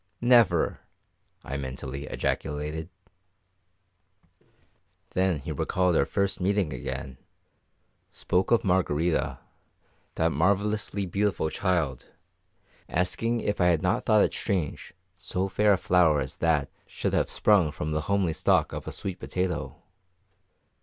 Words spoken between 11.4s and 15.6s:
child, asking if I had not thought it strange so